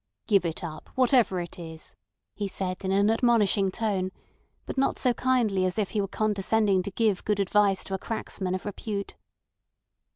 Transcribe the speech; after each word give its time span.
"Give 0.25 0.45
it 0.45 0.63
up—whatever 0.63 1.39
it 1.41 1.59
is," 1.59 1.95
he 2.33 2.47
said 2.47 2.83
in 2.83 2.91
an 2.91 3.11
admonishing 3.11 3.69
tone, 3.69 4.11
but 4.65 4.75
not 4.75 4.97
so 4.97 5.13
kindly 5.13 5.63
as 5.63 5.77
if 5.77 5.91
he 5.91 6.01
were 6.01 6.07
condescending 6.07 6.81
to 6.81 6.89
give 6.89 7.23
good 7.23 7.39
advice 7.39 7.83
to 7.83 7.93
a 7.93 7.99
cracksman 7.99 8.55
of 8.55 8.65
repute. 8.65 9.13